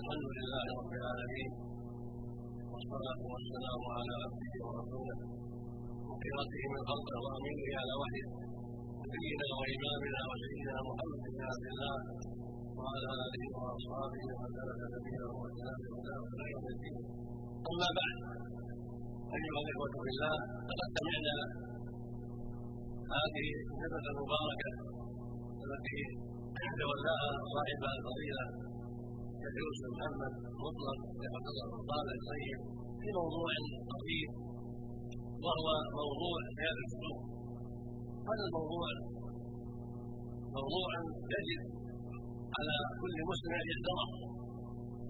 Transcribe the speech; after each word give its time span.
الحمد 0.00 0.26
لله 0.38 0.64
رب 0.80 0.92
العالمين 1.00 1.50
والصلاة 2.72 3.20
والسلام 3.32 3.80
على 3.96 4.14
عبده 4.24 4.54
ورسوله 4.66 5.18
وقراته 6.08 6.62
من 6.74 6.82
خلقه 6.90 7.16
وأمينه 7.24 7.68
على 7.80 7.92
وحيه 8.00 8.26
نبينا 9.12 9.46
وإمامنا 9.58 10.20
وسيدنا 10.30 10.74
محمد 10.88 11.20
بن 11.34 11.40
عبد 11.50 11.66
الله 11.72 11.96
وعلى 12.78 13.08
آله 13.26 13.44
وأصحابه 13.62 14.22
ومن 14.36 14.50
سلك 14.58 14.80
سبيله 14.94 15.30
وسلم 15.42 15.80
إلى 16.34 16.44
يوم 16.54 16.66
الدين. 16.74 16.96
أما 17.70 17.88
بعد 17.98 18.16
أيها 19.38 19.58
الإخوة 19.64 19.94
في 20.04 20.08
الله 20.12 20.34
لقد 20.68 20.88
سمعنا 20.98 21.36
هذه 23.16 23.46
السنة 23.60 24.06
المباركة 24.12 24.70
التي 25.66 26.00
تولاها 26.80 27.30
صاحب 27.54 27.80
الفضيلة 27.96 28.44
يوسف 29.60 29.84
محمد 29.96 30.32
مطلق 30.64 30.98
حفظه 31.34 31.70
الله 31.80 32.06
الطيب 32.18 32.58
في 33.00 33.08
موضوع 33.18 33.48
طويل 33.92 34.30
وهو 35.44 35.68
موضوع 36.00 36.38
هذا 36.62 36.82
السلوك 36.86 37.20
هذا 38.28 38.44
الموضوع 38.48 38.88
موضوع 40.58 40.88
يجب 41.34 41.62
على 42.56 42.74
كل 43.00 43.16
مسلم 43.30 43.52
ان 43.60 43.66
يحذره 43.72 44.10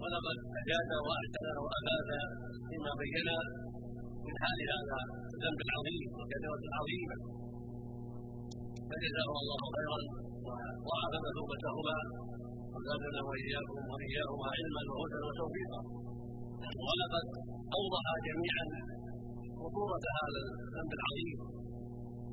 ولقد 0.01 0.37
أجاد 0.61 0.89
واحسن 1.07 1.45
وافاد 1.65 2.09
فيما 2.67 2.91
بين 3.01 3.27
من 4.25 4.35
حال 4.43 4.59
هذا 4.73 4.99
الذنب 5.33 5.59
العظيم 5.67 6.07
والكثرة 6.17 6.61
العظيمة. 6.69 7.15
فجزاه 8.89 9.29
الله 9.41 9.59
خيرا 9.75 9.99
وضاعف 10.47 11.13
مثوبتهما 11.27 11.97
وزادنا 12.77 13.19
وإياكم 13.29 13.79
وإياهما 13.91 14.47
علما 14.57 14.81
وهدى 14.93 15.19
وتوفيقا. 15.27 15.81
ولقد 16.85 17.27
أوضح 17.77 18.05
جميعا 18.27 18.65
خطورة 19.61 20.05
هذا 20.21 20.39
الذنب 20.45 20.91
العظيم. 20.97 21.39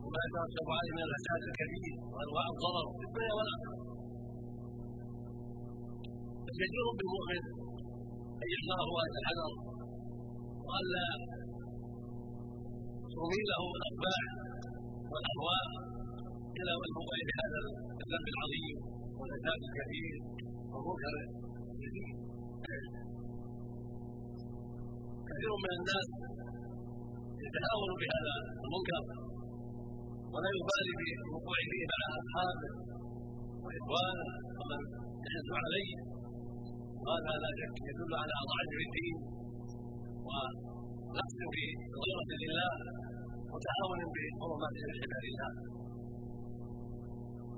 وما 0.03 0.21
يترتب 0.27 0.69
عليه 0.79 0.93
من 0.97 1.03
الفساد 1.09 1.43
الكبير 1.51 1.95
وأنواع 2.13 2.45
الضرر 2.55 2.87
في 2.99 3.05
الدنيا 3.09 3.35
والآخرة. 3.39 3.79
فجدير 6.47 6.87
بالمؤمن 6.99 7.43
أن 8.43 8.49
يحذره 8.55 8.91
هذا 9.03 9.19
الحذر 9.23 9.53
والا 10.69 11.07
تميله 13.17 13.63
الاطباع 13.79 14.23
والأهواء 15.11 15.67
إلى 16.59 16.71
الوقوع 16.77 17.17
بهذا 17.29 17.59
الذنب 18.03 18.27
العظيم 18.35 18.77
والفساد 19.19 19.61
الكبير. 19.69 20.15
كثير 25.29 25.53
من 25.65 25.73
الناس 25.79 26.09
يتهاون 27.45 27.91
بهذا 28.01 28.35
المنكر 28.65 29.03
ولا 30.33 30.51
يبالي 30.59 30.93
بالوقوع 30.99 31.59
فيه 31.71 31.85
مع 31.93 32.01
أصحابه 32.21 32.71
وإخوانه 33.65 34.29
ومن 34.59 34.81
يحث 35.27 35.49
عليه. 35.65 35.91
وهذا 37.03 37.33
لا 37.43 37.51
شك 37.61 37.77
يدل 37.89 38.13
على 38.23 38.37
ضعف 38.51 38.73
الدين 38.87 39.17
ونقص 40.27 41.39
في 41.55 41.65
غيرة 42.03 42.31
لله 42.43 42.73
وتعاون 43.53 44.01
بحرمات 44.15 44.77
عباد 44.95 45.25
الله. 45.31 45.53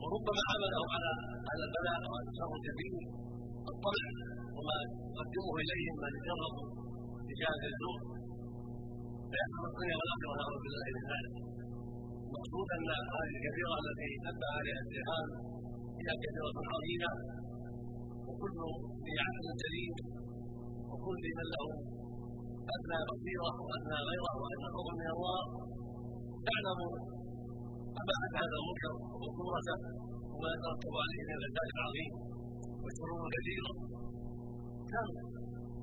وربما 0.06 0.42
حملهم 0.48 0.88
على 0.94 1.10
على 1.50 1.62
البلاء 1.68 2.00
والتصرف 2.12 2.64
فيه 2.78 2.94
الطمع 3.72 4.04
وما 4.56 4.76
يقدمه 5.10 5.54
اليهم 5.62 5.96
من 6.04 6.14
جربوا 6.26 6.68
تجاه 7.28 7.60
الزور. 7.70 8.00
فيحصل 9.30 9.64
الدنيا 9.70 9.96
والآخرة 10.00 10.32
نعوذ 10.40 10.58
بالله 10.64 10.86
من 10.96 11.04
ذلك 11.12 11.34
المقصود 12.26 12.66
أن 12.76 12.88
هذه 13.16 13.32
الكبيره 13.36 13.75
التي 13.82 14.08
نبه 14.26 14.48
عليها 14.58 14.81
الشيخان 14.84 15.26
هي 15.98 16.08
كبيره 16.22 16.56
عظيمة. 16.75 17.10
وكل 18.26 18.58
ذي 19.04 19.14
عقل 19.26 19.47
سليم 19.62 19.94
وكل 20.91 21.25
من 21.38 21.47
له 21.54 21.66
أدنى 22.75 22.98
بصيرة 23.08 23.56
وأدنى 23.66 23.98
غيره 24.08 24.34
وأدنى 24.42 24.69
خوفا 24.75 24.92
من 25.00 25.08
الله. 25.16 25.42
يعلم 26.48 26.81
ابعد 28.02 28.32
هذا 28.40 28.56
المنكر 28.60 28.92
وخطورته 29.00 29.76
وما 30.32 30.48
يترتب 30.54 30.94
عليه 31.04 31.22
من 31.28 31.34
الفساد 31.38 31.68
العظيم. 31.76 32.12
والشرور 32.82 33.20
الكثيره 33.28 33.72
كم 34.92 35.06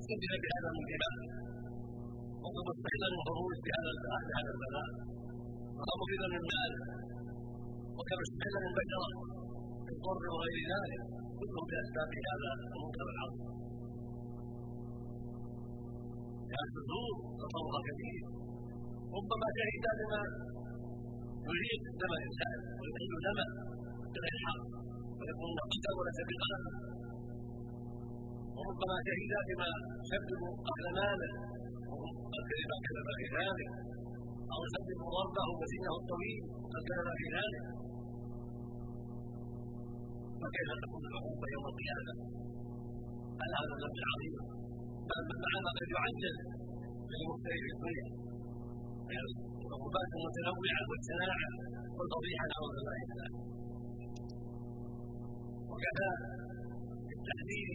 سجل 0.06 0.32
بهذا 0.42 0.68
الانتباه 0.72 1.16
وقد 2.42 2.62
مستحيلا 2.70 3.08
الخروج 3.14 3.56
بهذا 3.64 3.90
هذا 4.36 4.50
البلاء 4.54 4.88
وقد 5.76 5.96
مفيدا 6.02 6.26
من 6.34 6.42
مال 6.52 6.72
وكما 7.96 8.22
استحيل 8.26 8.54
من 8.64 8.72
بشره 8.78 9.10
في 9.84 9.92
الضر 9.96 10.24
وغير 10.34 10.58
ذلك. 10.74 11.02
كلهم 11.38 11.64
بأسباب 11.70 12.10
هذا 12.30 12.50
المنكر 12.74 13.06
العظيم. 13.14 13.46
كان 16.50 16.66
الزور 16.80 17.14
تطور 17.40 17.74
كثير. 17.88 18.22
ربما 19.16 19.48
شهد 19.56 19.86
بما 19.98 20.20
يريد 21.52 21.82
دم 22.00 22.12
الانسان 22.18 22.58
ويحل 22.80 23.12
دمه 23.26 23.46
بغير 24.14 24.36
حق 24.44 24.60
ويكون 25.18 25.50
نقيدا 25.60 25.90
وليس 25.98 26.18
بقلم 26.28 26.64
وربما 28.56 28.96
شهد 29.06 29.32
بما 29.48 29.68
يسبب 30.02 30.42
اكل 30.70 30.86
ماله 30.98 31.30
وقد 32.24 32.44
كذب 32.50 32.70
كذب 32.86 33.08
في 33.18 33.26
ذلك 33.36 33.70
أو 34.52 34.58
يسبب 34.66 34.98
ضربه 35.14 35.46
وسنه 35.60 35.92
الطويل 36.00 36.42
وقد 36.62 36.82
كذب 36.88 37.08
في 37.20 37.26
ذلك. 37.36 37.64
فكيف 40.40 40.68
تكون 40.84 41.02
العقوبه 41.10 41.46
يوم 41.54 41.64
القيامة؟ 41.72 42.12
على 43.42 43.54
هذا 43.60 43.72
الذنب 43.76 43.96
العظيم 44.02 44.34
بل 45.08 45.38
معنى 45.44 45.70
قد 45.78 45.88
يعجل 45.96 46.34
للمبتدئ 47.10 47.58
في 47.64 47.70
الدنيا. 47.74 48.06
العقوبات 49.12 50.10
المتنوعه 50.16 50.82
والشناعه 50.90 51.48
والفضيحه 51.96 52.44
نعوذ 52.52 52.70
بالله 52.76 52.98
ذلك 53.20 53.36
وكذا 55.70 56.10
التحذير 57.16 57.68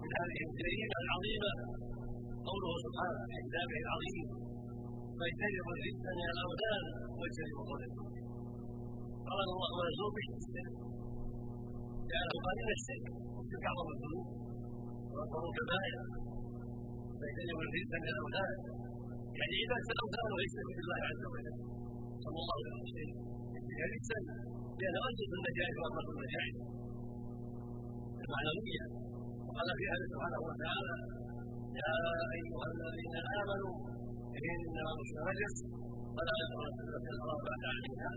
من 0.00 0.10
هذه 0.18 0.38
الجريمه 0.48 0.96
العظيمه 1.04 1.52
قوله 2.48 2.70
سبحانه 2.86 3.20
في 3.30 3.36
كتابه 3.46 3.78
العظيم 3.84 4.26
فاجتنبوا 5.18 5.72
الرجس 5.76 5.98
من 6.18 6.26
الاوثان 6.34 6.82
واجتنبوا 7.18 7.64
قول 7.70 7.82
قال 9.30 9.46
الله 9.54 9.70
ورسوله 9.78 10.18
الشرك 10.38 10.76
لأنه 12.10 12.36
قليل 12.46 12.68
الشرك 12.78 13.06
الشرك 13.42 13.64
اعظم 13.70 13.88
الذنوب 13.94 14.26
واكبر 15.14 15.42
الكبائر 15.50 15.96
فاجتنبوا 17.18 17.62
الرجس 17.66 17.90
من 18.02 18.08
الاوثان 18.14 18.56
يعني 19.38 19.54
عباده 19.62 19.90
الاوثان 19.94 20.28
ويشرك 20.36 20.68
بالله 20.76 20.98
عز 21.10 21.24
وجل. 21.32 21.56
صلى 22.24 22.38
الله 22.42 22.58
عليه 22.64 22.82
وسلم. 22.84 23.18
رجسا 23.92 24.18
لأنه 24.80 25.00
أنجز 25.08 25.30
النجاح 25.38 25.70
واكبر 25.80 26.04
النجاح. 26.14 26.46
المعنوية. 28.22 28.84
وقال 29.46 29.68
في 29.78 29.84
هذا 29.92 30.04
سبحانه 30.12 30.40
وتعالى 30.48 30.94
يا 31.80 31.94
أيها 32.36 32.66
الذين 32.74 33.14
آمنوا 33.40 33.74
إن 34.48 34.74
الرجس 35.20 35.56
فلا 36.16 36.34
يقرب 36.42 36.74
في 37.04 37.10
الحرام 37.14 37.40
بعد 37.46 37.62
عامها 37.70 38.12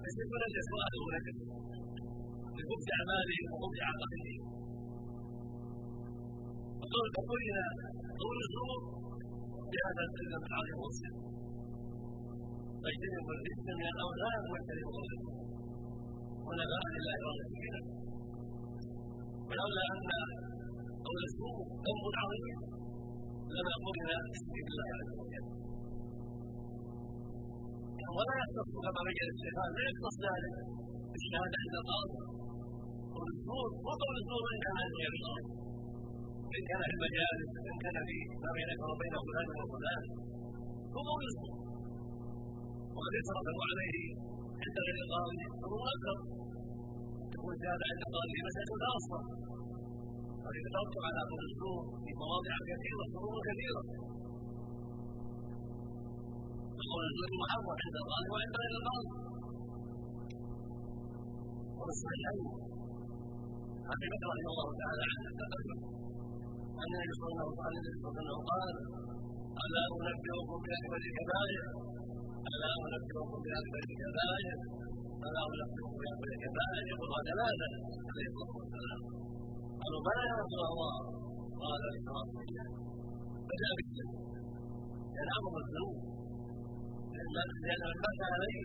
فالشرك 0.00 0.32
نجس 0.44 0.66
واهله 0.74 1.04
نجس. 1.14 1.38
لخبث 2.56 2.86
أعمالهم 2.98 3.46
وخبث 3.52 3.78
عقائدهم 3.88 4.44
وقول 6.80 7.06
قولنا 7.28 7.64
قول 8.22 8.36
الزور 8.46 8.80
بهذا 9.74 10.02
السلم 10.08 10.42
العظيم 10.50 10.78
والسلم 10.84 11.22
فاجتنبوا 12.82 13.32
الرجس 13.36 13.58
من 13.78 13.86
الاوثان 13.94 14.40
واجتنبوا 14.52 14.92
قول 14.96 15.08
الزور 15.16 15.38
ونفع 16.46 16.82
لله 16.94 17.18
ورسوله 17.26 17.82
ولولا 19.48 19.84
أن 19.94 20.08
قول 21.06 21.20
الزور 21.28 21.56
ذنب 21.86 22.04
عظيم 22.22 22.58
لما 23.56 23.74
قلنا 23.84 24.16
الشرك 24.34 24.56
بالله 24.66 24.88
عز 24.98 25.12
وجل. 25.20 25.46
ولا 28.16 28.34
يختص 28.42 28.72
كما 28.84 29.00
بين 29.08 29.28
الشيخان 29.34 29.68
لا 29.76 29.82
يختص 29.90 30.16
ذلك. 30.26 30.54
بالشهاده 31.14 31.56
عند 31.62 31.74
القاضي 31.80 32.18
قول 33.14 33.28
الزور 33.36 33.68
وقول 33.86 34.14
الزور 34.22 34.44
ان 34.52 34.58
كان 34.64 34.76
عن 34.82 34.90
غير 35.00 35.12
الله 35.18 35.38
ان 36.56 36.62
كان 36.70 36.80
في 36.86 36.92
المجالس 36.96 37.50
ان 37.70 37.76
كان 37.84 37.96
في 38.08 38.18
ما 38.42 38.50
بينك 38.56 38.80
وبين 38.90 39.14
فلان 39.26 39.48
وفلان. 39.60 40.02
هو 40.94 41.00
قول 41.10 41.24
الزور 41.30 41.56
وقد 42.94 43.12
يترتب 43.18 43.58
عليه 43.70 43.98
عند 44.62 44.76
غير 44.86 44.96
القاضي. 45.04 45.44
أمر 45.66 45.80
اكبر 45.94 46.16
تكون 47.32 47.52
الشهاده 47.56 47.84
عند 47.90 48.02
القاضي 48.06 48.38
مسألة 48.48 48.74
خاصة. 48.92 49.18
ويترتب 50.44 51.02
على 51.08 51.20
قول 51.30 51.42
الزور 51.50 51.82
في 52.02 52.10
مواضع 52.22 52.54
كثيرة 52.70 53.04
شرور 53.12 53.38
كثيرة. 53.48 53.82
قول 56.92 57.04
الزور 57.10 57.30
محرم 57.42 57.68
عند 57.84 57.96
الغالب 58.02 58.30
وعند 58.34 58.54
غير 58.62 58.72
الغالب 58.80 59.12
والصحيحين 61.78 62.46
عن 63.88 63.98
ابي 64.06 64.16
رضي 64.32 64.46
الله 64.52 64.68
تعالى 64.80 65.04
عنه 65.12 66.04
صلى 66.74 67.30
الله 67.30 67.50
عليه 67.66 67.86
وسلم 68.04 68.38
قال 68.50 68.74
ألا 69.64 69.82
أنبئكم 69.94 70.58
بأكبر 70.66 71.00
الكبائر 71.08 71.62
ألا 72.54 72.68
أنبئكم 72.78 73.36
بأكبر 73.44 73.80
الكبائر 73.90 74.56
ألا 75.26 75.40
أنبئكم 75.48 75.92
بأكبر 76.00 76.28
الكبائر 76.34 76.82
يقول 76.92 77.08
هذا 77.16 77.32
لا 77.38 77.46
عليه 78.10 78.26
الصلاة 78.30 78.52
والسلام. 78.58 79.00
قالوا 79.80 80.00
بلى 80.06 80.22
يا 80.30 80.36
رسول 80.42 80.62
الله. 80.70 80.94
قال 81.62 81.80
الاشراك 81.88 82.28
بالله 82.36 82.66
فجاء 83.48 83.72
بالشرك 83.78 84.12
لأن 85.14 85.28
أمر 85.38 85.52
الذنوب 85.64 85.96
لأن 87.14 87.80
من 87.90 87.96
مات 88.04 88.20
عليه 88.34 88.62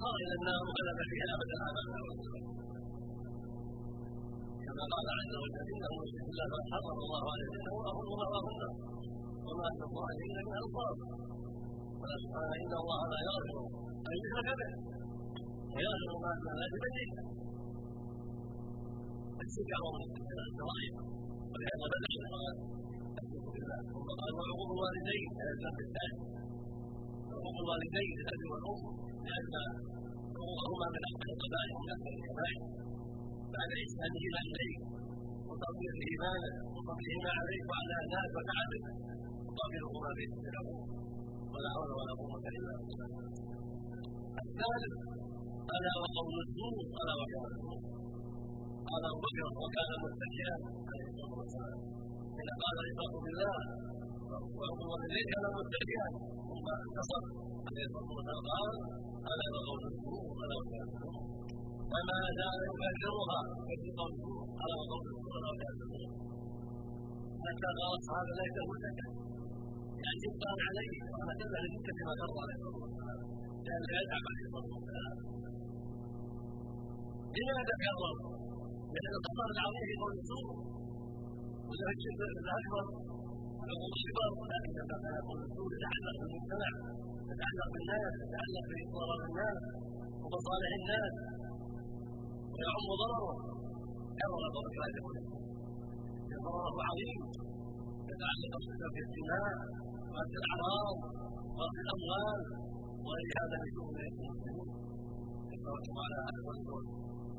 صار 0.00 0.14
إلى 0.24 0.34
النار 0.38 0.60
وغلب 0.68 0.98
فيها 1.10 1.28
ابدا 1.36 1.56
ابدا 1.70 2.41
كما 4.72 4.84
قال 4.94 5.06
عز 5.20 5.34
وجل 5.42 5.66
انه 5.72 5.92
بالله 6.26 6.46
فقد 6.52 6.64
حرم 6.72 6.98
الله 7.06 7.24
عليه 7.32 7.48
انه 7.58 7.74
أمر 7.90 8.06
مأواهن 8.20 8.62
وما 9.46 9.66
اتقوا 9.72 10.02
عليهن 10.08 10.36
من 10.48 10.56
الفاظ 10.62 10.96
قال 12.00 12.12
سبحانه 12.24 12.54
إن 12.64 12.72
الله 12.82 13.00
لا 13.12 13.20
يغفر 13.28 13.58
أن 14.08 14.14
يشرك 14.22 14.48
به. 14.60 14.70
ويغفر 15.74 16.12
ما 16.24 16.30
دون 16.42 16.54
ذلك 16.60 16.74
من 19.36 19.44
الشرك 19.46 19.70
اعظم 19.76 19.94
من 20.30 20.38
الكبائر 20.46 20.92
ولهذا 21.52 21.84
بدا 21.92 21.98
الشيطان 22.10 22.54
الشرك 23.22 23.46
بالله 23.54 23.78
ثم 23.92 24.08
قال 24.20 24.32
وعقوق 24.38 24.70
الوالدين 24.76 25.28
على 25.40 25.52
الذنب 25.56 25.78
الثاني. 25.86 26.18
عقوق 27.34 27.56
الوالدين 27.64 28.10
للاب 28.18 28.42
والام 28.52 28.80
لأن 29.26 29.54
حقوقهما 30.34 30.86
من 30.94 31.02
اكبر 31.10 31.28
القبائل 31.34 31.70
ومن 31.76 31.90
اكبر 31.96 32.12
الكبائر 32.18 32.60
بعد 33.56 33.70
احسانهما 33.82 34.40
اليك 34.48 34.80
وتطبيق 35.48 35.94
ايمانه 36.08 36.52
وفضلهما 36.74 37.30
عليك 37.38 37.64
وعلى 37.70 37.96
ذلك 38.12 38.32
وتعبد 38.36 38.84
وقابلهما 39.46 40.10
بالعقوق 40.16 40.84
ولا 41.52 41.68
حول 41.74 41.90
ولا 41.98 42.12
قوة 42.20 42.44
إلا 42.56 42.72
بالله. 42.86 43.10
الثالث 44.42 44.94
ألا 45.74 45.92
وقول 46.02 46.36
الزور 46.46 46.76
ألا 47.00 47.14
وكان 47.20 47.44
الزور 47.52 47.80
قال 48.88 49.02
أبو 49.10 49.20
بكر 49.24 49.46
وكان 49.62 49.90
متكئا 50.04 50.54
عليه 50.90 51.06
الصلاة 51.10 51.34
والسلام. 51.40 51.78
حين 52.36 52.50
قال 52.62 52.76
اشركوا 52.84 53.20
بالله 53.26 53.56
وأبو 54.56 54.84
والديه 54.92 55.24
كان 55.32 55.44
متكئا. 55.58 56.08
ثم 56.48 56.66
انتصر 56.86 57.22
عليه 57.68 57.84
الصلاة 57.88 58.10
والسلام. 58.16 58.42
قال 58.52 58.70
ألا 59.32 59.46
وقول 59.54 59.82
الزور 59.92 60.24
ألا 60.42 60.54
وكان 60.60 60.82
الزور 60.88 61.41
فما 61.92 62.18
زال 62.38 62.60
يكررها 62.68 63.40
في 63.80 63.88
قول 63.98 64.12
على 64.60 64.74
قول 64.90 65.06
وكان 65.24 65.74
الزور 65.74 66.02
حتى 67.44 67.68
قال 67.78 67.90
اصحاب 67.98 68.26
ليس 68.40 68.56
متكئا 68.70 69.08
يعني 70.02 70.20
يبقى 70.26 70.50
عليه 70.68 70.92
وهكذا 71.18 71.58
لجدة 71.64 71.98
ما 72.06 72.12
مر 72.20 72.34
عليه 72.42 72.56
الصلاه 72.58 72.80
والسلام 72.84 73.20
لأن 73.66 73.82
يذهب 73.96 74.24
عليه 74.30 74.44
الصلاه 74.48 74.70
والسلام 74.76 75.16
لماذا 77.36 77.74
كرر؟ 77.82 78.16
لأن 78.94 79.12
الخطر 79.18 79.48
العظيم 79.56 79.84
في 79.88 79.94
قول 80.02 80.14
الزور 80.20 80.46
وله 81.68 81.88
الشرك 81.96 82.20
الاكبر 82.44 82.84
وله 83.60 83.80
الصغر 83.90 84.32
لكن 84.52 84.70
لما 84.78 84.96
كان 85.04 85.16
قول 85.28 85.40
الزور 85.46 85.70
يتعلق 85.76 86.14
بالمجتمع 86.20 86.70
يتعلق 87.32 87.68
بالناس 87.74 88.12
يتعلق 88.24 88.64
بضرر 88.70 89.20
الناس 89.28 89.58
ومصالح 90.22 90.70
الناس 90.80 91.12
ويعم 92.62 92.88
ضرره 93.02 93.34
كرر 94.18 94.44
قول 94.54 94.66
ذلك 94.78 95.06
ضرره 96.46 96.76
عظيم. 96.88 97.20
يتعلق 98.10 98.54
في 98.94 99.00
الدماء 99.06 99.52
وفي 100.14 100.36
الاعراض 100.40 100.96
وفي 101.58 101.80
الاموال 101.84 102.40
وغير 103.04 103.34
هذا 103.40 103.56
من 103.62 103.68
شؤون 103.74 103.96
المسلمين 104.10 104.68
يتوكل 105.52 105.96
على 106.04 106.16
هذا 106.26 106.38
الرسول. 106.42 106.84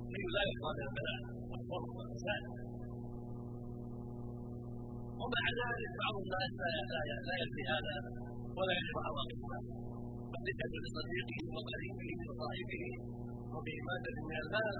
النبي 0.08 0.28
لا 0.36 0.42
يقضى 0.50 0.72
من 0.78 0.86
البلاء. 0.90 1.22
والخوف 1.50 1.88
والفساد 1.98 2.44
ومع 5.20 5.44
ذلك 5.60 5.92
بعض 6.04 6.16
الناس 6.24 6.52
لا 7.28 7.36
يكفي 7.42 7.64
هذا 7.74 7.96
ولا 8.58 8.74
يعرف 8.80 8.98
عواقبها 9.08 9.60
قد 10.34 10.44
يكفي 10.52 10.78
لصديقه 10.84 11.40
وقريبه 11.56 12.12
وصاحبه 12.28 12.84
وبإماتة 13.56 14.16
من 14.30 14.38
المال 14.44 14.76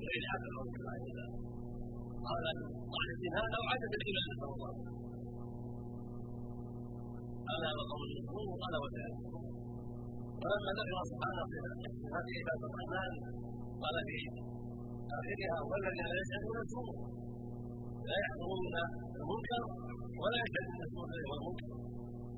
بغير 0.00 0.22
حق 0.30 0.44
أو 0.58 0.64
كما 0.74 0.94
قال 2.26 2.44
صاحب 2.94 3.20
هذا 3.38 3.56
وعدم 3.64 3.92
الإيمان 3.98 4.24
نسأل 4.30 4.50
الله 4.54 4.72
ألا 7.54 7.70
وقول 7.78 8.08
الزور 8.20 8.48
ألا 8.66 8.78
وذلك 8.84 9.20
ولما 10.42 10.70
ذكر 10.78 10.96
سبحانه 11.10 11.42
في 11.50 11.56
هذه 12.16 12.32
عبادة 12.40 12.64
الرحمن 12.70 13.12
قال 13.82 13.96
في 14.08 14.18
آخرها 15.18 15.56
والذين 15.68 16.06
لا 16.12 16.16
يشهدون 16.22 16.56
الزور 16.64 16.94
لا 18.08 18.16
يحضرون 18.24 18.74
المنكر 19.20 19.62
ولا 20.22 20.38
يشهدون 20.44 20.80
الزور 20.86 21.08
والمنكر 21.30 21.70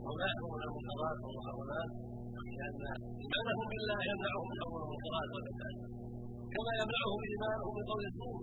ولا 0.07 0.25
يحضرون 0.31 0.61
المنكرات 0.69 1.19
والمحرمات 1.25 1.91
لأن 2.59 2.83
إيمانهم 3.23 3.67
بالله 3.73 3.99
يمنعهم 4.13 4.47
من 4.51 4.57
حضور 4.63 4.81
المنكرات 4.85 5.29
والفساد 5.35 5.77
كما 6.55 6.73
يمنعهم 6.81 7.19
إيمانهم 7.31 7.71
من 7.77 7.85
قول 7.91 8.03
الزور 8.11 8.39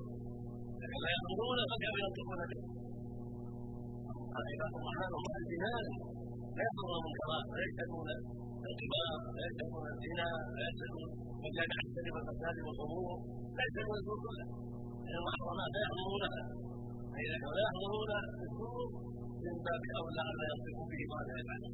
لكن 0.81 0.99
لا 1.05 1.09
يحضرون 1.15 1.57
فكيف 1.71 1.95
ينطقون 2.03 2.41
به 2.51 2.61
عباد 4.35 4.73
الرحمن 4.79 5.11
هم 5.15 5.25
الجهاد 5.41 5.87
لا 6.55 6.61
يحضرون 6.67 6.95
المنكرات 6.99 7.45
لا 7.53 7.59
يشهدون 7.67 8.07
الكبار 8.69 9.17
لا 9.37 9.43
يشهدون 9.49 9.85
الزنا 9.93 10.27
لا 10.57 10.63
يشهدون 10.69 11.09
وكان 11.43 11.69
يحترم 11.77 12.15
المساجد 12.21 12.63
والامور 12.67 13.15
لا 13.57 13.63
يشهدون 13.67 13.95
الزور 14.01 14.17
كله. 14.25 14.45
لأن 15.05 15.17
المحرمات 15.21 15.69
لا 15.75 15.81
يحضرونها 15.85 16.41
فإذا 17.11 17.35
كانوا 17.41 17.55
لا 17.57 17.63
يحضرون 17.67 18.09
الزور 18.45 18.85
من 19.45 19.55
باب 19.65 19.83
أولى 19.99 20.21
أن 20.29 20.35
لا 20.39 20.45
يصدقوا 20.51 20.87
به 20.91 21.01
ما 21.11 21.19
لا 21.27 21.33
يفعلون 21.41 21.73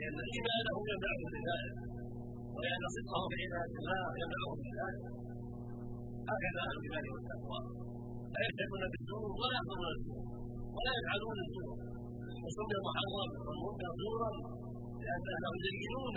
لأن 0.00 0.18
ايمانهم 0.34 0.84
يمنعهم 0.92 1.28
لذلك 1.34 1.76
ولان 2.54 2.82
صدقهم 2.96 3.28
في 3.36 3.42
عباده 3.44 3.76
الله 3.80 4.02
يمنعهم 4.22 4.58
لذلك 4.66 5.02
هكذا 6.30 6.60
أهل 6.66 6.76
الايمان 6.78 7.04
والتقوى. 7.14 7.60
لا 8.34 8.40
يشهدون 8.46 8.82
بالزور 8.92 9.30
ولا 9.40 9.54
يحضرون 9.58 9.88
الزور 9.96 10.24
ولا 10.76 10.92
يفعلون 10.98 11.38
الزور 11.46 11.72
وسمي 12.44 12.74
المحرم 12.80 13.30
والمنكر 13.46 13.90
زورا 14.02 14.30
لانهم 15.04 15.56
يزينون 15.66 16.16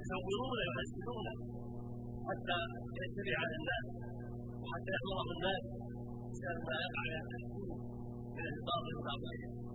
يصورون 0.00 0.58
يحسنون 0.68 1.26
حتى 2.28 2.58
يجتمع 3.00 3.36
على 3.42 3.54
الناس 3.60 3.86
وحتى 4.62 4.90
يحضره 4.96 5.28
الناس. 5.36 5.62
بسبب 6.30 6.60
ما 6.68 6.76
يقع 6.84 7.02
من 8.36 8.44
الباطل 8.52 8.92
والباطل 8.96 9.65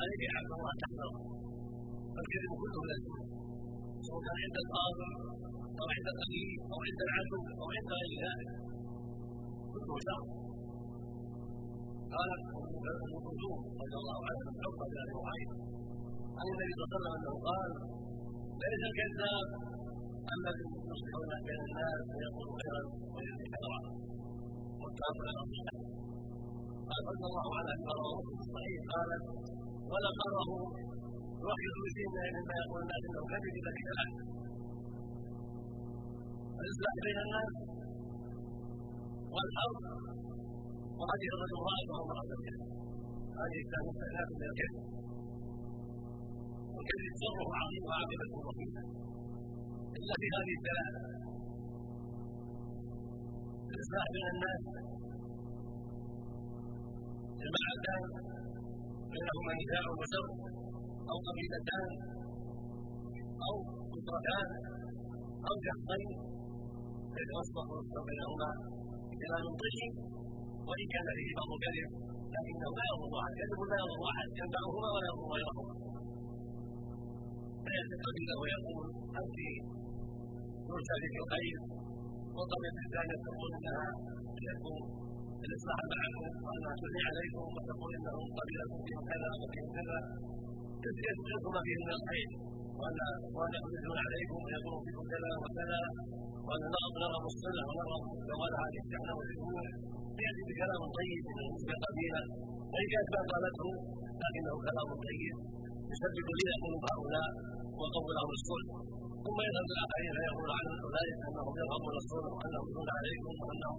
عليك 0.00 0.22
عبد 0.38 0.52
الله 0.56 0.72
تحذر 0.82 1.10
فالكذب 2.14 2.52
كله 2.62 2.80
لازم 2.90 3.14
سواء 4.06 4.20
كان 4.26 4.36
عند 4.44 4.56
الفاضل 4.64 5.10
أو 5.80 5.86
عند 5.94 6.06
القليل 6.12 6.50
أو 6.72 6.78
عند 6.86 7.00
العدو 7.06 7.40
أو 7.60 7.66
عند 7.76 7.88
غير 7.98 8.12
ذلك 8.26 8.50
كله 9.72 9.94
شر 10.06 10.22
قال 12.14 12.28
ام 12.36 12.42
كلثوم 13.24 13.60
رضي 13.82 13.96
الله 14.02 14.18
عنها 14.28 14.42
من 14.54 14.60
عقبه 14.66 14.84
بن 14.90 14.98
ابي 15.04 15.14
معين 15.26 15.50
عن 16.38 16.46
النبي 16.52 16.72
صلى 16.78 16.84
الله 16.84 16.92
عليه 16.92 16.98
وسلم 16.98 17.14
انه 17.18 17.34
قال 17.48 17.70
ليس 18.62 18.82
الكذاب 18.90 19.46
الذي 20.34 20.64
يصلح 20.90 21.38
بين 21.48 21.60
الناس 21.68 22.00
ويقول 22.14 22.48
خيرا 22.58 22.82
ويهدي 23.14 23.46
خيرا 23.54 23.78
والكافر 24.80 25.24
على 25.30 25.40
الصحيح 25.46 25.74
قال 26.88 27.00
صلى 27.08 27.26
الله 27.30 27.48
عليه 27.58 27.76
وسلم 27.86 28.20
في 28.26 28.32
الصحيح 28.44 28.80
قال 29.90 30.04
ولقره 30.04 30.50
يوحد 31.42 31.74
بشيء 31.84 32.08
مما 32.36 32.54
يقول 32.62 32.80
الناس 32.84 33.02
انه 33.08 33.22
كذب 33.30 33.54
اذا 33.60 33.72
كذب 33.78 34.10
الاصلاح 36.60 36.94
بين 37.04 37.18
الناس 37.26 37.52
والأرض 39.34 39.82
وهذه 40.98 41.28
الرجل 41.34 41.56
امراته 41.60 41.92
وامراه 41.96 42.28
الكذب 42.36 42.62
هذه 43.40 43.60
كانت 43.70 43.96
ثلاث 44.02 44.28
من 44.40 44.44
الكذب 44.50 44.84
والكذب 46.74 47.12
شره 47.22 47.48
عظيم 47.60 47.82
وعاقبته 47.88 48.36
وخيمه 48.46 48.82
إلا 49.98 50.14
في 50.20 50.26
هذه 50.36 50.52
الثلاثه 50.58 51.02
الاصلاح 53.72 54.06
بين 54.14 54.26
الناس. 54.34 54.62
امرأتان 57.46 58.02
بينهما 59.12 59.52
نساء 59.60 59.84
وسر 60.00 60.26
أو 61.10 61.16
قبيلتان 61.26 61.88
أو 63.46 63.54
أسرتان 63.98 64.48
أو 65.48 65.54
شخصين 65.66 66.10
فيتوسط 67.14 67.68
بينهما 68.08 68.50
بكلام 69.10 69.46
طيب 69.62 69.92
وإن 70.68 70.86
كان 70.94 71.06
فيه 71.18 71.30
بعض 71.38 71.50
كذب 71.64 71.90
لكنه 72.34 72.70
لا 72.78 72.84
يضر 72.90 73.12
أحد 73.20 73.32
كذب 73.40 73.60
لا 73.70 73.76
يضر 73.82 74.00
أحد 74.12 74.28
ينفعهما 74.40 74.88
ولا 74.94 75.08
يضر 75.10 75.26
غيرهما. 75.34 75.74
فيعتقد 77.64 78.16
له 78.28 78.36
ويقول 78.42 78.86
أنت 79.20 79.38
ترسل 80.68 81.00
في 81.12 81.18
الخير 81.22 81.58
وطبيعة 82.36 82.78
الثانية 82.86 83.16
تقول 83.26 83.50
إنها 83.58 83.86
الاصلاح 85.46 85.78
معكم 85.92 86.24
وانها 86.44 86.72
تثني 86.80 87.02
عليكم 87.10 87.44
وتقول 87.54 87.90
انهم 87.98 88.26
قبيلكم 88.38 88.78
فيهم 88.86 89.04
كذا 89.10 89.28
وفيهم 89.40 89.70
كذا 89.76 89.98
يذكر 91.06 91.48
ما 91.54 91.60
فيه 91.66 91.76
من 91.84 91.90
الخير 91.98 92.28
وان 92.80 92.98
وان 93.36 93.50
يحدثون 93.56 93.98
عليكم 94.06 94.38
ويقولون 94.44 94.80
فيكم 94.86 95.04
كذا 95.12 95.30
وكذا 95.42 95.80
وان 96.46 96.62
نرغب 97.02 97.24
الصلح 97.32 97.64
ونرغب 97.68 98.02
زوال 98.30 98.52
هذه 98.62 98.78
الشحنه 98.84 99.12
والجموع 99.18 99.64
ياتي 100.24 100.42
بكلام 100.48 100.82
طيب 100.98 101.24
من 101.68 101.78
قبيله 101.86 102.22
وان 102.72 102.86
كانت 102.92 103.08
ما 103.14 103.20
قالته 103.32 103.68
لكنه 104.22 104.52
كلام 104.66 104.88
طيب 105.06 105.36
يسبب 105.92 106.28
لي 106.38 106.52
قلوب 106.62 106.82
هؤلاء 106.92 107.30
وقول 107.80 108.12
لهم 108.18 108.30
الصلح 108.38 108.70
ثم 109.24 109.38
يذهب 109.46 109.68
الاخرين 109.74 110.12
فيقول 110.18 110.48
عن 110.58 110.66
ذلك 110.96 111.18
انهم 111.28 111.54
يرغبون 111.62 111.94
الصلح 112.02 112.30
وانهم 112.36 112.66
يدون 112.70 112.88
عليكم 112.98 113.32
وانهم 113.46 113.78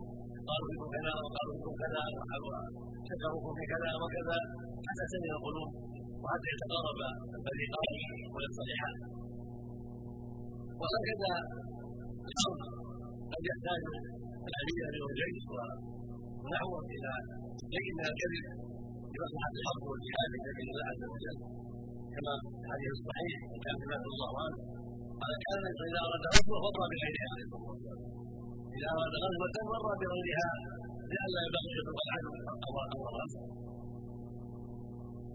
قالوا 0.50 0.70
لكم 0.72 0.88
كذا 0.96 1.14
وقالوا 1.24 1.54
لكم 1.58 1.74
كذا 1.84 2.04
وشكروكم 2.46 3.52
في 3.58 3.64
كذا 3.74 3.90
وكذا 4.02 4.38
حتى 4.88 5.04
تميل 5.12 5.32
القلوب 5.38 5.70
وحتى 6.24 6.48
يتقارب 6.54 7.00
الفريقان 7.38 7.94
ويصطلحان 8.34 8.96
وهكذا 10.82 11.32
الامر 12.30 12.60
قد 13.32 13.44
يحتاج 13.50 13.82
الامير 14.50 14.94
والجيش 15.04 15.46
ونحوه 16.44 16.82
إلى 16.96 17.12
شيء 17.74 17.90
من 17.98 18.06
الكذب 18.12 18.46
لمصلحه 19.14 19.54
الحرب 19.60 19.84
والجهاد 19.90 20.30
في 20.34 20.40
سبيل 20.48 20.68
الله 20.72 20.86
عز 20.92 21.04
وجل 21.14 21.38
كما 22.14 22.34
في 22.42 22.48
الحديث 22.64 22.92
الصحيح 22.98 23.38
كان 23.64 23.76
عباد 23.84 24.04
الله 24.14 24.32
عنه 24.44 24.60
قال 25.22 25.34
كان 25.46 25.64
إذا 25.90 26.00
اراد 26.06 26.24
غزوة 26.34 26.58
فضل 26.66 26.82
بغيرها 26.92 27.30
إذا 28.76 28.88
اراد 28.96 29.14
غزوة 29.24 29.56
مر 29.72 29.86
بغيرها 30.02 30.50
لئلا 31.12 31.42
يبقي 31.48 31.74
العدو 32.06 32.32
أو 32.94 33.02
الراس 33.10 33.34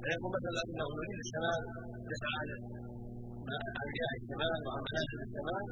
فيقول 0.03 0.31
مثلا 0.37 0.61
إنه 0.71 0.87
يريد 0.97 1.19
الشمال 1.25 1.63
يسعى 2.11 2.49
عن 3.79 3.89
جهه 3.97 4.15
الشمال 4.21 4.59
وعن 4.67 4.83
منازل 4.89 5.19
الشمال. 5.27 5.65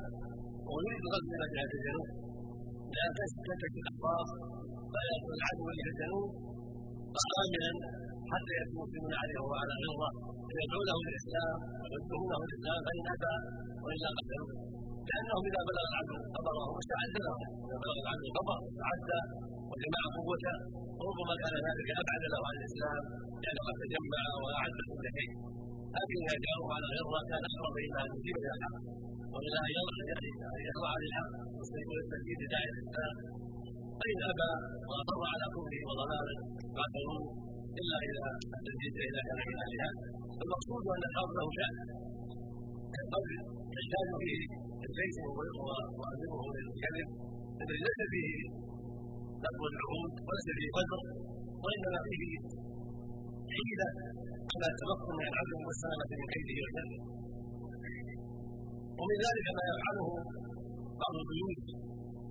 ويريد 0.71 1.03
الغزو 1.07 1.31
إلى 1.37 1.47
جهه 1.55 1.71
الجنوب 1.79 2.09
لا 2.97 3.05
تنتهي 3.17 3.81
الأخبار. 3.83 4.27
فيقول 4.93 5.33
العدو 5.39 5.65
إلى 5.79 5.91
الجنوب 5.93 6.29
امنا 7.43 7.71
حتى 8.33 8.53
ياتي 8.59 8.73
المسلمون 8.77 9.13
عليه 9.23 9.39
وعلى 9.51 9.75
غره 9.83 10.11
فيدعونه 10.49 10.97
للاسلام 11.07 11.57
ويدعونه 11.91 12.39
للاسلام 12.43 12.79
فإن 12.87 13.05
أتى 13.15 13.35
وإلا 13.85 14.09
قتلوه 14.17 14.51
لانهم 15.09 15.43
إذا 15.49 15.61
بلغ 15.69 15.85
العدو 15.91 16.17
خبره 16.35 16.67
استعد 16.81 17.15
لهم 17.27 17.41
إذا 17.67 17.77
بلغ 17.83 17.97
العدو 18.03 18.27
خبر 18.37 18.57
استعد 18.71 19.09
وجمع 19.71 20.03
قوته. 20.17 20.57
وربما 20.99 21.35
كان 21.43 21.55
ذلك 21.67 21.89
أبعد 22.03 22.23
له 22.33 22.41
عن 22.49 22.55
الإسلام 22.61 23.03
لأنه 23.43 23.63
قد 23.69 23.77
تجمع 23.83 24.23
وأعد 24.45 24.77
كل 24.91 25.05
شيء 25.17 25.31
لكن 25.97 26.19
إذا 26.27 26.37
جاءوا 26.45 26.69
على 26.77 26.87
غره 26.97 27.23
كان 27.31 27.43
أقرب 27.51 27.75
إلى 27.85 27.99
أن 28.05 28.11
يجيب 28.17 28.37
إلى 28.43 28.51
الحق 28.57 28.77
وإلى 29.33 29.59
أن 29.67 29.71
يخضع 30.69 30.93
للحق 31.03 31.31
ويستجيب 31.89 32.39
لداعي 32.43 32.69
الإسلام. 32.75 33.15
فان 33.99 34.21
أبى 34.33 34.51
واصر 34.91 35.21
على 35.33 35.45
كفره 35.55 35.83
وضلاله 35.89 36.37
قاتلوه 36.79 37.23
إلا 37.81 37.97
اذا 38.07 38.27
التجديد 38.57 38.95
من 39.03 39.57
اهلها 39.65 39.89
المقصود 40.45 40.83
أن 40.95 41.03
الحرب 41.11 41.31
له 41.39 41.47
شان 41.59 41.75
الحرب 43.03 43.29
يحتاج 43.77 44.09
فيه 44.23 44.41
الجيش 44.87 45.15
وامره 45.99 46.41
للكذب 46.57 47.09
الذي 47.63 47.79
ليس 47.87 48.01
فيه 48.13 48.31
لغو 49.45 49.65
العهود 49.73 50.13
وليس 50.27 50.49
فيه 50.59 50.69
قدر 50.77 51.01
وإنما 51.65 51.99
فيه 52.07 52.23
حيله 53.55 53.91
على 54.53 54.67
التمكن 54.73 55.13
من 55.21 55.27
العدل 55.33 55.55
والسلامة 55.67 56.11
من 56.21 56.29
كيده 56.33 56.59
وشره. 56.65 57.01
ومن 58.99 59.17
ذلك 59.27 59.47
ما 59.57 59.65
يفعله 59.71 60.09
بعض 61.03 61.15
البيوت 61.23 61.63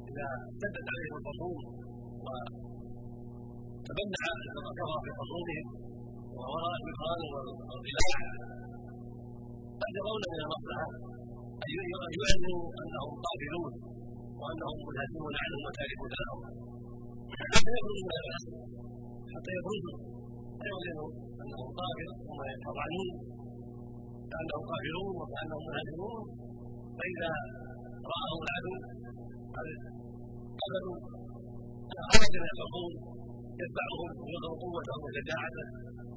إذا 0.09 0.25
اشتدت 0.49 0.87
عليهم 0.93 1.21
الخصوم 3.91 4.21
وتبنع 4.21 4.25
الكفر 4.71 4.99
في 5.03 5.11
خصومهم 5.19 5.65
ووراء 6.37 6.73
المقال 6.79 7.21
والغلاع 7.33 8.19
قد 9.81 9.91
يرون 9.99 10.23
من 10.31 10.39
المصلحه 10.45 10.87
ان 11.65 11.71
يعلنوا 11.93 12.61
أنهم 12.81 13.11
قابلون 13.25 13.71
وأنهم 14.39 14.77
منهزمون 14.87 15.33
عنهم 15.43 15.61
وتاركون 15.67 16.11
لهم 16.21 16.39
حتى 17.51 17.71
يخرجوا 17.77 18.05
من 18.09 18.17
الاسد 18.23 18.53
حتى 19.33 19.51
يخرجوا. 19.57 19.97
فيعلنوا 20.61 21.09
أنهم 21.41 21.67
قابل 21.79 22.07
ثم 22.25 22.39
يتطعنون 22.51 23.09
كأنهم 24.31 24.63
قابلون 24.71 25.11
وكأنهم 25.19 25.63
منهزمون 25.69 26.23
فإذا 26.97 27.31
راهم 28.11 28.39
العدو 28.45 28.73
قد 29.55 29.67
قبلوا. 30.61 30.97
خرج 32.09 32.33
من 32.43 32.49
الحصول 32.55 32.91
يتبعهم 33.63 34.09
ويظهر 34.23 34.53
قوته 34.63 34.95
وشجاعته 35.03 35.65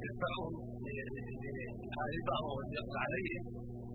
يتبعهم 0.05 0.53
ليحاربهم 0.85 2.47
ويقضي 2.57 2.99
عليهم. 3.05 3.45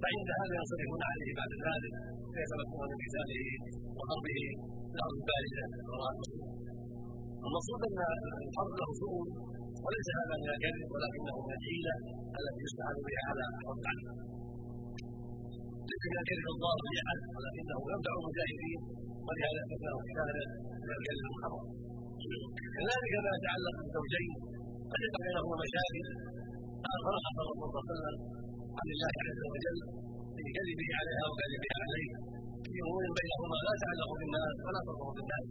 فعند 0.03 0.29
هذا 0.39 0.53
ينصرفون 0.59 1.01
عليه 1.11 1.29
بعد 1.39 1.51
ذلك 1.67 1.93
فيتمكنون 2.33 2.89
من 2.91 2.97
قتاله 3.03 3.43
وضربه 3.97 4.39
الأرض 4.95 5.15
البارده 5.19 5.65
المقصود 7.45 7.81
أن 7.89 7.99
الحرب 8.47 8.73
له 8.81 8.89
شؤون 9.01 9.27
وليس 9.85 10.07
هذا 10.19 10.35
من 10.41 10.49
الكذب 10.55 10.87
ولكنه 10.93 11.35
من 11.45 11.51
الحيله 11.57 11.95
التي 12.39 12.61
يستعان 12.67 12.97
بها 13.07 13.23
على 13.29 13.43
الحرب 13.51 13.81
عنه 13.91 14.11
ليس 15.89 16.03
من 16.11 16.17
الكذب 16.23 16.47
الضار 16.55 16.79
لأحد 16.95 17.19
ولكنه 17.35 17.79
ينفع 17.93 18.13
المجاهدين 18.19 18.79
ولهذا 19.25 19.61
ذكره 19.71 19.99
كان 20.17 20.29
من 20.83 20.91
الكذب 20.97 21.23
المحرم 21.29 21.65
كذلك 22.75 23.13
ما 23.25 23.31
يتعلق 23.37 23.75
بالزوجين 23.79 24.31
قد 24.91 24.99
يقع 25.05 25.19
بينهما 25.25 25.55
مشاكل. 25.63 26.05
اخبر 26.93 27.13
الرسول 27.19 27.67
صلى 27.73 27.79
الله 27.79 27.83
عليه 27.83 27.93
وسلم 27.93 28.15
عن 28.79 28.87
الله 28.93 29.13
عز 29.25 29.41
وجل 29.53 29.77
في 30.35 30.43
كذبه 30.55 30.89
عليها 30.99 31.23
وكذبها 31.29 31.77
عليه 31.85 32.11
في 32.71 32.77
أمور 32.85 33.03
بينهما 33.19 33.57
لا 33.67 33.73
تعلق 33.83 34.09
بالناس 34.19 34.55
ولا 34.65 34.79
تضر 34.87 35.09
بالناس. 35.17 35.47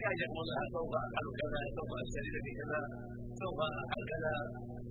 كان 0.00 0.16
يقول 0.24 0.44
لها 0.50 0.64
سوف 0.74 0.92
أفعل 1.06 1.26
كذا 1.40 1.60
سوف 1.76 1.90
اشتري 2.04 2.30
لك 2.36 2.46
كذا 2.58 2.80
سوف 3.40 3.58
أفعل 3.82 4.02
كذا 4.12 4.34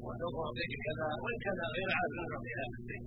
وسوف 0.06 0.36
أعطيك 0.46 0.74
كذا 0.88 1.08
وإن 1.24 1.38
كان 1.46 1.60
غير 1.76 1.90
عازم 1.98 2.20
يعطيها 2.32 2.66
شيء 2.88 3.04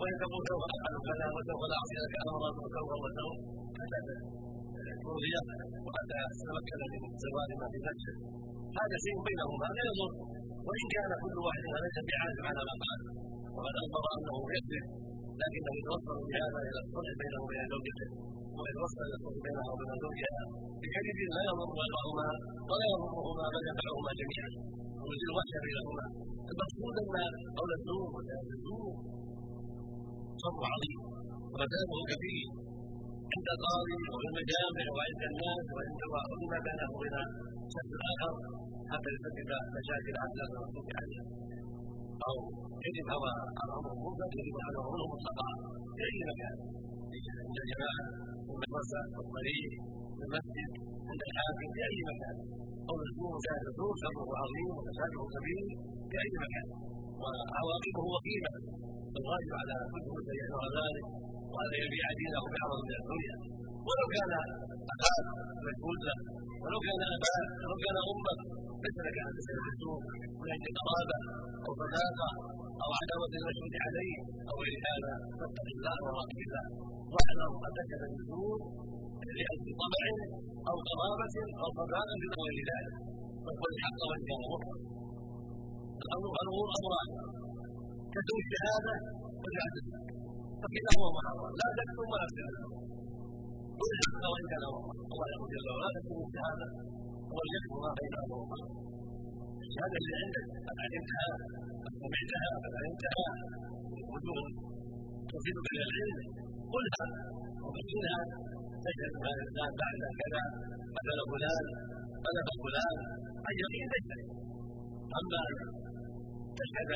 وإن 0.00 0.14
تقول 0.22 0.42
سوف 0.50 0.62
أفعل 0.74 0.94
كذا 1.08 1.26
وسوف 1.36 1.60
لا 1.70 1.76
أعطي 1.80 1.96
لك 2.04 2.14
أمرا 2.24 2.48
وسوف 2.62 2.88
وسوف 3.04 3.34
حتى 3.78 3.98
ترضي 5.10 5.32
وحتى 5.86 6.18
تتمكن 6.38 6.80
من 7.02 7.12
زوال 7.24 7.50
ما 7.60 7.66
في 7.72 7.78
نفسه. 7.88 8.14
هذا 8.78 8.96
شيء 9.04 9.16
بينهما. 9.26 9.66
لا 9.76 9.82
يضر. 9.90 10.12
وإن 10.66 10.86
كان 10.94 11.10
كل 11.22 11.36
واحد 11.46 11.62
ليس 11.84 11.96
بعازم 12.08 12.44
على 12.50 12.62
ما 12.68 12.74
قال. 12.84 13.00
وقد 13.56 13.74
أخبر 13.82 14.04
أنه 14.16 14.36
يكذب 14.56 14.84
لكنه 15.40 15.72
يتوصل 15.80 16.16
بهذا 16.30 16.60
إلى 16.68 16.80
الصلح 16.84 17.12
بينه 17.20 17.38
وبين 17.44 17.64
زوجته. 17.72 18.08
ويتوصل 18.58 19.02
إلى 19.06 19.16
الصلح 19.18 19.38
بينه 19.46 19.64
وبين 19.72 19.92
زوجها. 20.04 20.42
بكذب 20.80 21.18
لا 21.34 21.42
يضر 21.48 21.70
غيرهما 21.80 22.28
ولا 22.70 22.86
يضرهما 22.92 23.44
بل 23.54 23.62
ينفعهما 23.70 24.10
جميعا. 24.20 24.50
ويزيل 25.06 25.28
الوحشه 25.30 25.58
بينهما. 25.66 26.04
المقصود 26.50 26.94
أن 27.02 27.32
قول 27.58 27.70
الزور 27.78 28.08
وشهاده 28.14 28.52
الزور 28.58 28.92
شر 30.42 30.60
عظيم. 30.72 31.00
ومثابه 31.52 31.98
كبير. 32.10 32.69
عند 33.34 33.48
القاضي 33.56 33.94
وفي 34.12 34.26
المجامع 34.30 34.86
وعند 34.96 35.22
الناس 35.30 35.64
وعند 35.74 36.00
وما 36.40 36.58
بينه 36.66 36.86
وبين 36.94 37.16
شخص 37.74 37.92
اخر 38.12 38.32
حتى 38.92 39.08
يسبب 39.14 39.50
مشاكل 39.76 40.14
حتى 40.22 40.40
المقصود 40.46 40.88
عليه 40.98 41.22
أو 42.28 42.36
يجب 42.86 43.06
هوى 43.14 43.32
الامر 43.66 43.88
المنكر 43.94 44.28
يجب 44.40 44.56
على 44.66 44.78
امره 44.86 45.04
مطلقا 45.12 45.48
في 45.94 46.02
اي 46.10 46.18
مكان 46.30 46.56
عند 47.44 47.56
الجماعه 47.64 48.02
في 48.44 48.50
المدرسة 48.54 49.00
في 49.14 49.20
الطريق 49.24 49.70
في 50.16 50.22
المسجد 50.26 50.70
عند 51.08 51.22
الحاكم 51.28 51.68
في 51.74 51.80
اي 51.88 51.98
مكان 52.10 52.36
قول 52.88 53.00
الزور 53.08 53.32
وشاهد 53.36 53.66
الزور 53.72 53.92
شره 54.02 54.22
عظيم 54.42 54.68
وفساده 54.76 55.20
كبير 55.34 55.64
في 56.10 56.16
اي 56.24 56.30
مكان 56.44 56.66
وعواقبه 57.22 58.02
وخيمه 58.12 58.52
الواجب 59.18 59.52
على 59.60 59.74
كل 59.92 60.04
مسلم 60.16 60.36
يحذر 60.40 60.68
ذلك 60.78 61.06
وان 61.54 61.70
يبيع 61.82 62.06
دينه 62.20 62.42
بعرض 62.52 62.80
من 62.88 62.94
الدنيا. 63.00 63.36
ولو 63.86 64.06
كان 64.14 64.32
اخاك 64.92 65.26
مجهول 65.66 65.98
له 66.06 66.18
ولو 66.62 66.78
كان 66.86 67.00
أباك 67.16 67.48
ولو 67.62 67.76
كان 67.84 67.96
أمك 68.10 68.40
ليس 68.82 68.98
لك 69.06 69.16
أن 69.28 69.32
تسال 69.38 69.58
السوق. 69.72 70.02
من 70.40 70.48
أجل 70.56 70.68
قرابه 70.78 71.20
أو 71.64 71.70
صداقه 71.80 72.30
أو 72.82 72.90
عداوة 73.00 73.32
المشهود 73.40 73.74
عليه 73.84 74.16
أو 74.50 74.56
غير 74.64 74.78
هذا 74.88 75.12
فاتق 75.38 75.68
الله 75.76 75.96
وراقب 76.04 76.38
الله. 76.46 76.64
واعلم 77.12 77.52
انك 77.66 77.90
لن 78.02 78.12
تزور 78.18 78.58
لأجل 79.38 79.68
طمع 79.80 80.04
أو 80.70 80.76
قرابه 80.88 81.36
أو 81.62 81.68
صداقة 81.78 82.22
أو 82.34 82.40
غير 82.48 82.60
ذلك. 82.70 82.94
فقل 83.44 83.70
الحق 83.76 84.00
مره 84.30 84.62
الامر 86.04 86.32
الأمور 86.42 86.68
أمران. 86.78 87.08
كتب 88.14 88.36
الشهادة 88.44 88.94
وجعل 89.42 89.74
فكلاهما 90.62 91.08
محرم 91.16 91.52
لا 91.60 91.68
تكتم 91.78 92.06
ولا 92.12 92.26
تكتم 92.36 92.70
قل 93.80 93.88
الحق 93.96 94.24
وان 94.32 94.44
كان 94.52 94.64
الله 94.68 95.26
يقول 95.34 95.48
جل 95.54 95.68
وعلا 95.70 95.84
لا 95.84 95.90
تكتم 95.96 96.18
الشهاده 96.28 96.66
واليكتم 97.34 97.76
ما 97.84 97.90
بينهما 97.98 98.58
الشهاده 99.66 99.96
اللي 100.00 100.14
عندك 100.22 100.44
قد 100.66 100.76
علمتها 100.84 101.28
قد 101.84 101.92
سمعتها 102.00 102.48
قد 102.64 102.72
علمتها 102.80 103.24
وجوه 104.12 104.44
تفيدك 105.32 105.66
إلى 105.74 105.84
العلم 105.88 106.18
قلها 106.74 107.04
وبينها 107.64 108.20
تشهد 108.84 109.12
هذا 109.24 109.40
الانسان 109.44 109.70
بعد 109.80 110.00
كذا 110.20 110.42
قتل 110.96 111.18
فلان 111.32 111.64
قذف 112.24 112.48
فلان 112.64 112.96
عن 113.46 113.54
يقين 113.62 113.86
تشهد 113.94 114.22
أما 115.20 115.40
تشهد 116.60 116.90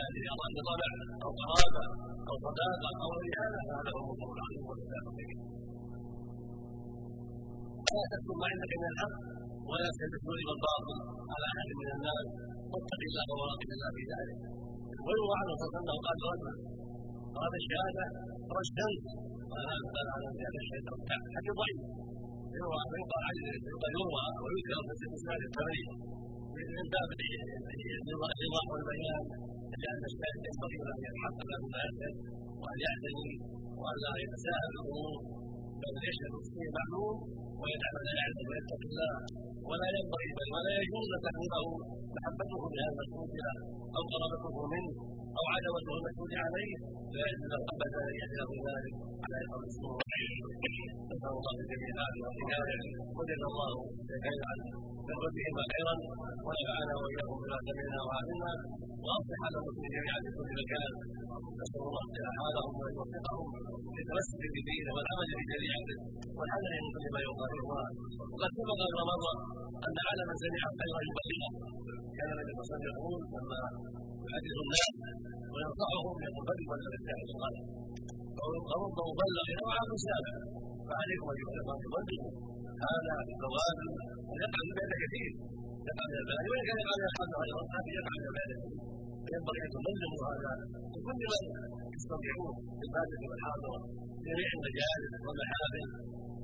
لطمع 0.56 0.90
أو 1.24 1.30
قرابه 1.40 1.84
أو 2.28 2.34
صداقة 2.44 2.90
أو 3.04 3.10
غير 3.20 3.34
هذا 3.42 3.60
فهذا 3.68 3.90
هو 3.94 4.00
المطلوب 4.04 4.32
العظيم 4.36 4.62
والسلام 4.70 5.04
لا 7.94 8.02
تكتب 8.12 8.36
ما 8.40 8.46
عندك 8.52 8.72
من 8.82 8.88
الحق 8.92 9.14
ولا 9.70 9.88
تستدل 9.98 10.40
بالباطل 10.48 10.98
على 11.32 11.46
أحد 11.52 11.68
من 11.80 11.88
الناس. 11.96 12.26
واتق 12.72 13.02
الله 13.08 13.26
وراقب 13.38 13.70
الله 13.76 13.90
في 13.96 14.02
ذلك. 14.12 14.38
ويروى 15.04 15.34
عنه 15.40 15.52
صلى 15.60 15.66
الله 15.66 15.72
عليه 15.72 15.78
وسلم 15.78 15.98
قال 16.06 16.18
رجل 16.32 16.48
قال 17.38 17.52
الشهادة 17.60 18.04
رشدا. 18.58 18.88
قال 19.52 19.64
هذا 19.70 19.86
قال 19.96 20.06
على 20.14 20.26
زياده 20.36 20.60
الشيطان 20.64 20.98
حديث 21.34 21.52
ضعيف 21.60 21.78
يروى 22.56 22.80
يقال 23.02 23.92
يروى 23.96 24.24
ويذكر 24.42 24.78
في 24.98 25.04
الإسناد 25.08 25.40
الثمانيه 25.48 25.92
من 26.76 26.86
باب 26.94 27.08
الإيضاح 28.34 28.64
والبيان. 28.72 29.24
لأن 29.82 30.02
الشاهد 30.10 30.42
ينبغي 30.48 30.76
يتحقق 31.06 31.46
له 31.52 31.62
ما 31.74 31.80
يشهد 31.86 32.16
وان 32.62 32.76
يعتني 32.84 33.30
وان 33.82 33.96
لا 34.04 34.12
يتساهل 34.24 34.70
الأمور 34.74 35.16
بل 35.82 35.94
يشهد 36.08 36.32
الشيء 36.42 36.68
معلوم 36.78 37.16
ويجعل 37.60 37.96
لا 38.06 38.12
يعلم 38.20 38.46
ويتقي 38.50 38.86
الله 38.90 39.14
ولا 39.68 39.88
ينبغي 39.96 40.28
بل 40.38 40.48
ولا 40.54 40.72
يجوز 40.80 41.10
تكون 41.26 41.52
محبته 42.16 42.60
لهذا 42.74 43.00
المشهود 43.04 43.30
له 43.46 43.56
أو 43.96 44.02
قرابته 44.12 44.54
منه. 44.72 44.94
أو 45.38 45.44
عداوته 45.54 45.92
المشهود 45.98 46.32
عليه 46.44 46.74
لا 47.14 47.24
يجوز 47.30 47.52
ابدا 47.72 48.00
ان 48.10 48.14
يحذر 48.20 48.48
ذلك. 48.68 48.94
على 49.24 49.36
اقام 49.44 49.62
السور 49.70 49.96
نسأل 51.10 51.32
الله 51.38 51.54
الجميع 51.62 51.90
العافيه 51.94 52.26
والهدايه 53.16 53.46
الله 53.50 53.70
جميعا 54.12 54.54
من 55.08 55.16
ربهما 55.24 55.62
خيرا 55.72 55.94
ونفعنا 56.46 56.94
واياكم 57.00 57.36
بما 57.42 57.58
سمعنا 57.66 58.00
وعلمنا 58.06 58.52
وأصلح 59.04 59.40
على 59.46 59.56
المسلمين 59.60 59.90
جميعا 59.96 60.18
في 60.24 60.30
كل 60.38 60.50
مكان. 60.60 60.92
نسأل 61.60 61.80
الله 61.88 62.02
اصلاح 62.08 62.34
حالهم 62.40 62.72
وان 62.80 62.92
يوفقهم 62.98 63.48
للتمسك 63.96 64.42
بدينه 64.54 64.90
والعمل 64.96 65.28
بشريعته 65.40 65.96
والحذر 66.38 66.72
من 66.84 66.90
كل 66.94 67.06
ما 67.14 67.20
يخالفها 67.26 67.84
وقد 68.32 68.50
سبق 68.58 68.80
ان 68.88 68.98
مر 69.10 69.24
أن 69.86 69.96
على 70.08 70.22
من 70.28 70.36
سمع 70.42 70.62
خيرا 70.80 71.00
يبلغه 71.08 71.50
كان 72.18 72.28
النبي 72.34 72.52
صلى 72.54 72.62
الله 72.62 72.70
عليه 72.70 72.76
وسلم 72.76 72.92
يقول 72.94 73.20
لما 73.34 73.60
يحدث 74.26 74.56
الناس 74.64 74.94
وينصحهم 75.52 76.16
يقول 76.26 76.44
بلغ 76.50 76.84
الرجال 76.88 77.20
الصالح 77.28 77.62
فرب 78.68 78.96
مبلغ 79.10 79.46
أو 79.60 79.68
عام 79.76 79.90
سابع 80.06 80.34
فعليكم 80.88 81.26
ايها 81.34 81.50
الاخوان 81.54 81.78
تبلغوا 81.84 82.32
هذا 82.84 83.14
بالزواج 83.26 83.78
ويقع 84.28 84.60
في 84.66 84.72
ذلك 84.78 84.98
كثير. 85.04 85.32
يقع 85.88 86.04
من 86.10 86.16
البلد 86.22 86.46
وان 86.50 86.62
كان 86.68 86.78
يقع 86.82 86.94
من 87.00 87.06
احد 87.10 87.30
غير 87.42 87.56
اصحابه 87.64 87.90
يقع 87.98 88.14
من 88.20 88.26
البلد 88.30 88.60
فينبغي 89.24 89.60
أن 89.64 89.70
تبلغوا 89.74 90.22
هذا. 90.30 90.52
لكل 90.94 91.22
من 91.32 91.42
يستطيعون 91.96 92.54
في 92.78 92.84
الباديه 92.88 93.24
والحاضره 93.30 93.78
جميع 94.26 94.48
المجالس 94.56 95.12
والمحافل 95.24 95.84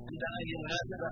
عند 0.09 0.23
أي 0.37 0.49
مناسبة 0.63 1.09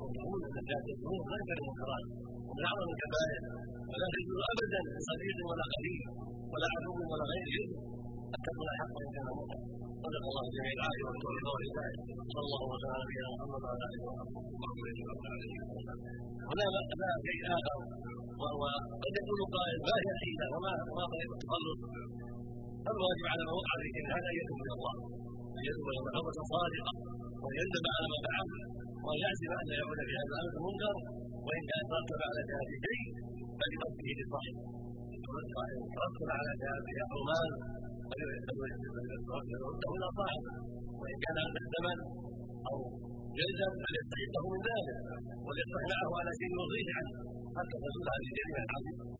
ويقول 0.00 0.40
أن 0.48 0.56
الناس 0.62 0.84
يكونون 0.92 1.22
غير 1.32 1.48
المنكرات. 1.58 2.06
ومن 2.50 2.64
اعظم 2.70 2.88
الكبائر 2.94 3.42
ولا 3.90 4.06
تجوز 4.14 4.38
أبدا 4.52 4.80
لصديق 4.94 5.38
ولا 5.48 5.64
قريب 5.74 6.02
ولا 6.52 6.66
عدو 6.74 6.94
ولا 7.12 7.24
غيره 7.32 7.66
ان 8.34 8.40
تكون 8.46 8.68
حقا 8.80 9.00
ان 9.04 9.10
كان 9.16 9.28
مطلقا 9.38 9.58
صدق 10.04 10.24
الله 10.30 10.44
جميع 10.56 10.72
العافيه 10.78 11.04
والتوفيق 11.08 11.46
والهدايه 11.54 11.96
صلى 12.34 12.44
الله 12.46 12.62
وسلم 12.72 12.90
على 12.94 13.02
نبينا 13.04 13.28
محمد 13.34 13.60
وعلى 13.64 13.84
آله 13.88 14.02
وصحبه 14.08 14.40
هنا 16.50 16.64
لا 16.74 17.12
شيء 17.26 17.40
اخر 17.56 17.78
وهو 18.40 18.62
قد 19.02 19.12
يقول 19.20 19.40
قائل 19.56 19.78
ما 19.86 19.94
هي 20.02 20.10
الحيلة؟ 20.16 20.46
وما 20.54 20.72
ما 20.98 21.04
طريقه 21.12 21.34
التخلص؟ 21.36 21.78
الواجب 22.90 23.24
على 23.32 23.42
من 23.48 23.54
وقع 23.60 23.74
في 23.94 24.00
هذا 24.12 24.28
ان 24.30 24.36
يتوب 24.40 24.58
إلى 24.64 24.74
الله. 24.78 24.94
ان 25.58 25.62
يتوب 25.68 25.86
إلى 25.90 25.98
الله. 26.00 26.12
توبه 26.16 26.38
صادقه 26.54 26.92
وان 27.42 27.54
يندم 27.60 27.84
على 27.94 28.06
ما 28.12 28.18
فعل. 28.26 28.48
وان 29.04 29.18
يعزم 29.24 29.50
أن 29.62 29.66
يعود 29.78 30.00
في 30.08 30.14
هذا 30.20 30.32
الأمر 30.34 30.52
المنكر 30.58 30.94
وان 31.46 31.62
كان 31.70 31.82
ترتب 31.90 32.20
على 32.28 32.40
ذلك 32.52 32.72
شيء 32.86 33.04
فلربه 33.58 34.08
للصحيح 34.18 34.56
ترتب 35.96 36.28
على 36.38 36.52
ذلك 36.64 36.98
حرمان 37.10 37.50
فليرده 38.10 39.90
إلى 39.96 40.08
صاحبه 40.18 40.52
وان 41.00 41.16
كان 41.24 41.36
عنده 41.44 41.62
ثمن 41.74 41.98
أو 42.70 42.78
جلدا 43.38 43.68
فليستحقه 43.82 44.44
من 44.52 44.60
ذلك 44.70 44.98
وليصلح 45.46 45.82
معه 45.92 46.10
على 46.20 46.30
شيء 46.40 46.50
يرضيه 46.58 46.90
عنه 46.98 47.12
حتى 47.56 47.76
تزول 47.82 48.06
هذه 48.12 48.26
الجريمه 48.30 48.60
العظيمه 48.68 49.10